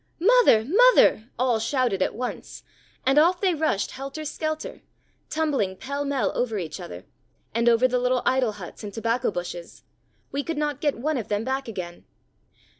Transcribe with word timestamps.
"Mother! 0.19 0.65
mother!" 0.65 1.29
all 1.37 1.59
shouted 1.59 2.01
at 2.01 2.15
once, 2.15 2.63
and 3.05 3.19
off 3.19 3.39
they 3.39 3.53
rushed 3.53 3.91
helter 3.91 4.25
skelter, 4.25 4.81
tumbling 5.29 5.75
pell 5.77 6.05
mell 6.05 6.35
over 6.35 6.57
each 6.57 6.79
other, 6.79 7.05
and 7.53 7.69
over 7.69 7.87
the 7.87 7.99
little 7.99 8.23
idol 8.25 8.53
huts 8.53 8.83
and 8.83 8.91
tobacco 8.91 9.29
bushes: 9.29 9.83
we 10.31 10.41
could 10.41 10.57
not 10.57 10.81
get 10.81 10.97
one 10.97 11.17
of 11.17 11.27
them 11.27 11.43
back 11.43 11.67
again. 11.67 12.05